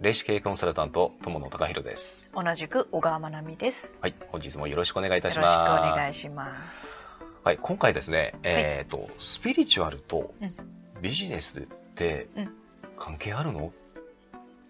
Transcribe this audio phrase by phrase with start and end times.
[0.00, 2.30] 霊視経営コンサルタント友野隆弘です。
[2.34, 3.92] 同じく小川真奈美です。
[4.00, 5.56] はい本日もよろしくお願いいたしよます。
[5.58, 7.04] ろしくお願いします。
[7.44, 10.54] はい今回ですね、えっ、とスピリチュアルとうん。
[11.02, 11.62] ビジネスっ
[11.96, 12.50] てうん。
[12.96, 13.74] 関係あるの、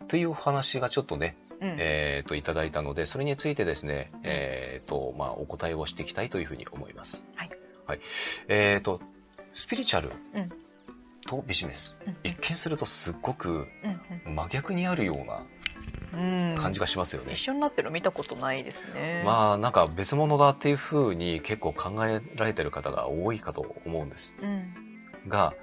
[0.09, 1.77] というお話がちょっとね、うん。
[1.79, 7.25] えっ、といただいたのでそれについてですね、えっ、とまあお答えをしていきたいというふうに思います。
[7.37, 7.51] はい、
[7.87, 8.01] はい、
[8.49, 9.01] えっ、と
[9.55, 10.60] スピリチュアルうん
[11.31, 13.69] とビジネス、うん一見するとすっごく
[14.27, 15.47] うん真逆にあるような
[16.13, 16.57] うん。
[16.61, 19.23] 感じがしますよね、一緒になってるの見たことないですね。
[19.25, 24.35] まあなんか別物だっていうふうに結構考えられてる方が多いかと思うんです。
[24.43, 24.75] うん。
[25.29, 25.55] が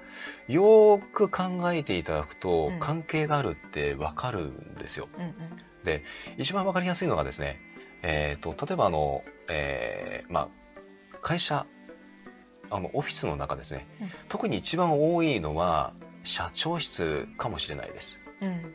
[0.46, 2.80] よーく考えていただくとうん。
[2.80, 6.02] 関係があるってわかるんですよ、うんうん。
[6.38, 7.60] 一番わかりやすいのがですね、
[8.02, 10.48] えー、と例えばあの、えーまあ、
[11.20, 11.66] 会社
[12.70, 14.10] あのオフィスの中ですね、うん。
[14.28, 15.92] 特に一番多いのは
[16.24, 18.20] 社長室かもしれないです。
[18.40, 18.74] うん。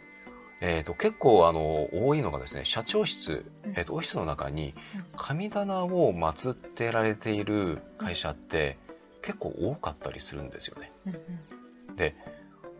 [0.61, 3.73] えー、と結構あの多いのがですね社長室、うん。
[3.75, 5.05] えー、とオフィスの中にうん。
[5.15, 8.77] 神棚を祀ってられている会社って
[9.21, 10.91] 結構多かったりするんですよね。
[11.07, 12.15] うんで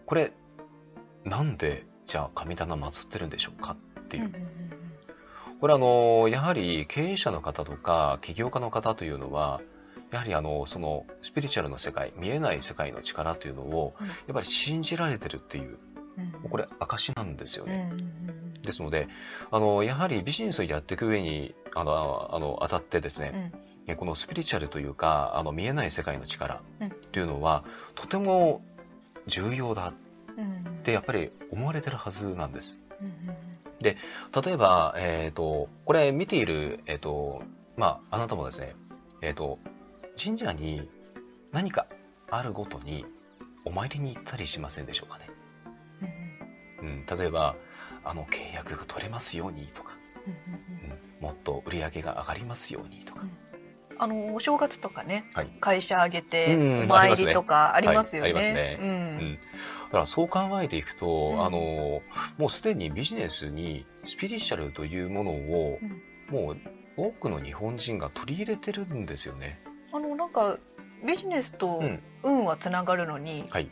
[0.05, 0.33] これ
[1.23, 4.33] なんでじゃあ神棚祀ってるんでしょうかっていう、
[5.61, 9.61] これあのやはり経営者の方とか起業家の方というのは
[10.14, 14.08] やはりあのそのスピリチュアルの世界見えない世界の力というのをうん。
[14.08, 15.80] やっぱり信じられてるっていう
[16.44, 16.50] うん。
[16.50, 17.92] これ証なんですようんね。
[18.61, 19.08] ですので、
[19.52, 23.52] あの、やはりビジネスをやっていく上に、あの、あの当たってですね、
[23.88, 23.92] うん。
[23.92, 26.88] えこのスピリチュアルというか、あの、見えない世界の力うん。
[26.88, 28.61] っていうのは、とても
[29.27, 29.94] 重要だ
[30.38, 30.77] うん。
[30.80, 32.80] ってやっぱり思われてるはずなんです。
[33.02, 33.36] うんうん
[33.83, 33.98] 例
[34.53, 37.44] えば、えっ、と、これ見ている、えっ、と、
[37.75, 38.75] まあ、あなたもですね、
[39.22, 39.59] えっ、と、
[40.22, 40.89] 神社に
[41.52, 41.88] 何か
[42.30, 43.06] あるごとに
[43.66, 45.30] お参りに行ったりしませんでしょうかね？
[46.81, 46.88] うん。
[46.88, 47.55] うん、例えば、
[48.03, 49.94] あの契約が取れますようにとか、
[50.25, 53.22] うんうん、もっと売り上げが上がりますようにとか、
[53.97, 55.48] あのお正月とかねはい。
[55.61, 56.83] 会社挙げてうん。
[56.83, 58.26] お参りとかありますよね。
[58.26, 58.77] ありますね。
[58.82, 58.92] ううん。
[59.33, 61.45] んだからそう考えていくと、うん。
[61.45, 62.02] あの
[62.37, 65.80] もうすでにビジネスにスピリチュアルというものを、
[66.30, 66.58] もう
[66.98, 69.60] 多くの日本人が取り入れてるんですよね。
[70.23, 70.58] なんか
[71.06, 72.00] ビジネスとうん。
[72.23, 73.70] 運はつながるのに、はい、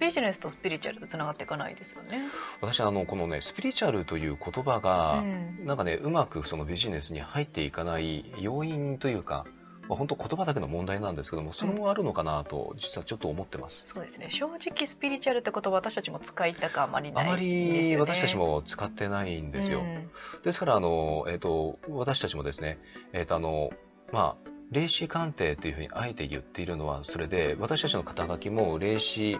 [0.00, 2.22] ビジネスとスピリチュアルとつながっていかないですよね。
[2.60, 5.64] 私あのこのねスピリチュアルという言葉が、うん。
[5.64, 9.46] なんかねうまくそのビジネスに入っていかない要因というか、
[9.88, 13.86] まあ、本当言葉だけの問題なんですけどもそれもあるのかなと実はちょっと思ってます。
[13.86, 14.28] そうですね。
[14.28, 19.80] 正直スピリチュアルって言葉私たちも使いたくあまりないあまり私たちも使ってないんですよ。
[19.80, 20.10] うん。
[20.42, 22.78] ですから、あの、えっ、と、私たちもですね、
[23.12, 23.70] えっ、と、あの、
[24.12, 29.38] まあ、霊視鑑定というふうにあえて言っているのは、それで、私たちの肩書きも霊視、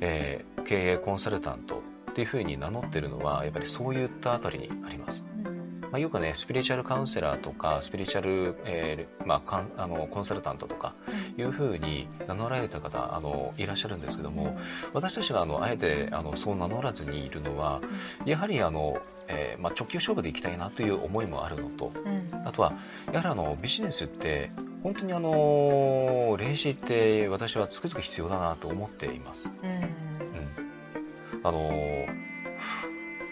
[0.00, 1.82] えー経営コンサルタント
[2.14, 5.29] というふうに名乗っているのは、やっぱりそういったあたりにあります。
[5.90, 10.94] まあ、よくね、スピリチュアルカウンセラーとか、スピリチュアル、えーまあ、かんあのコンサルタントとか
[11.36, 14.56] いうふうに名乗られた方、あの、いらっしゃるんですけども、
[14.92, 17.80] 私たちがあのあえてあのそう名乗らずにいるのは、
[18.24, 22.46] やはりあの、えーまあ、直球勝負でいきたいなという思いもあるのと、うん。
[22.46, 22.72] あとは、
[23.12, 24.50] やはりあのビジネスって、
[24.82, 29.50] 本当にあの霊視って私はつくづく必要だなと思っています。
[29.62, 29.70] うん。
[29.70, 29.86] うん、
[31.42, 32.06] あの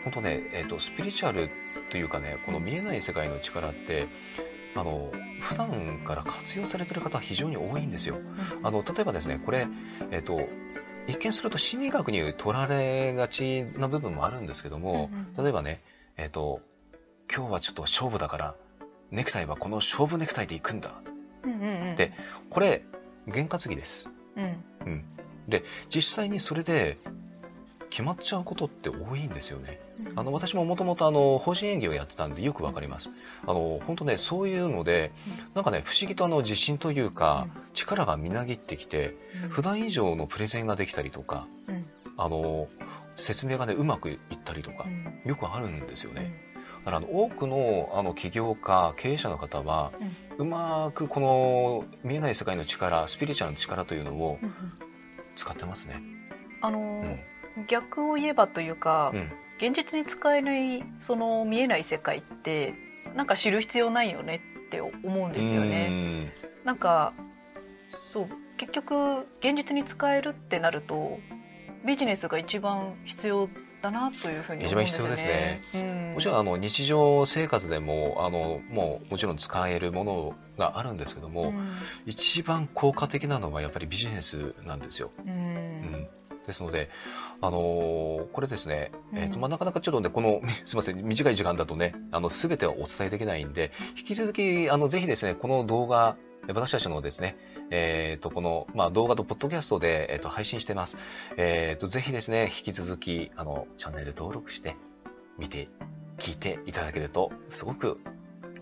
[0.04, 1.50] 本当ね、えっ、と、スピリチュアル
[1.90, 4.08] というかね、この見えない世界の力って、
[4.74, 8.16] あの、普段から活用されてる方は非常に多いんですよ。
[8.62, 9.66] あの、例えばですね、これ、
[10.10, 10.48] えっ、と、
[11.06, 15.82] 一見すると心理学に取られがちな部分もあるんですけども、例えばね、
[16.16, 16.60] えっ、と、
[17.34, 18.54] 今日はちょっと勝負だから、
[19.10, 20.94] ネクタイはこの勝負ネクタイで行くんだ。
[21.44, 22.12] うんうんうんで
[22.50, 22.82] これ、
[23.26, 24.10] 験担ぎです。
[24.36, 25.04] うんうん。
[25.48, 26.98] で、実際にそれで
[27.90, 29.80] 決まっちゃうことって多いんですよね。
[30.16, 33.10] あの、私ももともとあの、法人営業をやってたんでよくわかります。
[33.44, 35.12] あの、本当ね、そういうので、
[35.54, 42.68] なんかね、不思議とあの、自信というか、力がみなぎってきて、うん普段以上のプレゼンができたりとか、うんあの、
[43.16, 46.32] 説明がね、うまくいったりとかう、んよくあるんですようんね。
[46.84, 49.92] だからあの多くのあの起業家、経営者の方は、
[50.38, 54.38] うまくこの見えない世界の力、スピリチュアルの力というのを
[55.36, 56.00] 使ってますね。
[56.60, 57.20] あのうん。
[57.66, 59.30] 逆を言えばというか、うん。
[59.58, 62.74] 現実に使えないその見えない世界って
[63.14, 66.32] なんか知る必要ないよねって思うんですよね。
[66.64, 67.12] なんか
[68.12, 71.18] そう結局現実に使えるってなると
[71.84, 73.48] ビジネスが一番必要
[73.82, 75.10] だなというふうに思うんですよね。
[75.14, 76.12] 一番必要ですね。
[76.14, 81.68] もちろんあの日常生活でもあのもうもちろん使えるものがあるんですけども、うん
[82.06, 85.10] 一番効果的なのはやっぱりビジネスなんですよ。
[85.26, 86.08] うんうん
[86.48, 86.90] ですので、
[87.40, 96.16] あのー、これですね、えっ、ー、と、まあ、なかなかちょっとね、この、 すみません、短い時間だとね、あの、すべてはお伝えできないんで、引き続き、あの、ぜひですね、この動画、
[96.48, 97.36] 私たちのですね、
[97.70, 100.96] えっ、ー、と、この、まあ、動画とポッドキャストで、えっ、と、配信してます。
[101.36, 104.74] えっ、と、ぜひですね、引き続き、あの、チャンネル登録して、
[105.36, 105.68] 見て、
[106.16, 108.00] 聞いていただけると、すごく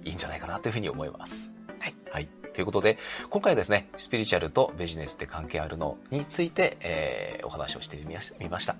[0.05, 1.53] いいんじゃないかなというふうに思います。
[1.79, 1.95] はい。
[2.11, 2.29] はい。
[2.57, 2.97] ということで、
[3.29, 8.77] 今回はですね、スピリチュアルとビジネスって関係あるのについて、えー、お話をしてみました。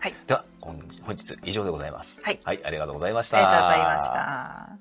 [0.00, 0.14] はい。
[0.26, 0.80] では、本
[1.14, 2.20] 日以上でございます。
[2.22, 2.40] はい。
[2.42, 3.38] はい、ありがとうございました。
[3.38, 4.79] ありがとうございました。